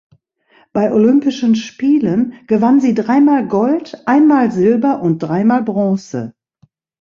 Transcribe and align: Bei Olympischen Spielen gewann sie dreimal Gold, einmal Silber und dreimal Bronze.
Bei 0.73 0.91
Olympischen 0.91 1.53
Spielen 1.55 2.33
gewann 2.47 2.81
sie 2.81 2.95
dreimal 2.95 3.47
Gold, 3.47 4.01
einmal 4.07 4.49
Silber 4.51 4.99
und 5.03 5.19
dreimal 5.21 5.61
Bronze. 5.61 6.33